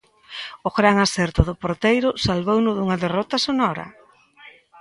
[0.67, 3.85] O gran acerto do porteiro salvouno dunha derrota sonora.